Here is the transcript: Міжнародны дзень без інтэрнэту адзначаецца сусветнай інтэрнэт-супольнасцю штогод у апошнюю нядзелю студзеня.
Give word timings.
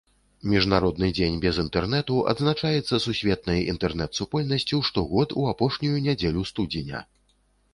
Міжнародны 0.51 1.09
дзень 1.17 1.35
без 1.43 1.59
інтэрнэту 1.63 2.15
адзначаецца 2.31 2.99
сусветнай 3.05 3.61
інтэрнэт-супольнасцю 3.75 4.81
штогод 4.89 5.37
у 5.43 5.47
апошнюю 5.53 5.97
нядзелю 6.07 6.41
студзеня. 6.53 7.05